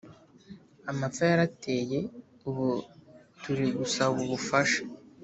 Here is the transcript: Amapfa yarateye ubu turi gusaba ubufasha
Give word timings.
Amapfa 0.89 1.23
yarateye 1.31 1.99
ubu 2.47 2.67
turi 3.41 3.65
gusaba 3.79 4.15
ubufasha 4.25 4.81